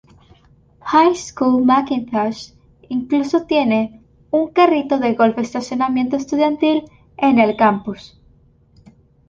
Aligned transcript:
High 0.79 1.13
School 1.13 1.61
McIntosh 1.63 2.53
incluso 2.89 3.45
tiene 3.45 4.03
un 4.31 4.47
carrito 4.49 4.97
de 4.97 5.13
golf 5.13 5.37
estacionamiento 5.37 6.15
estudiantil 6.15 6.85
en 7.17 7.37
el 7.37 7.55
campus. 7.55 8.19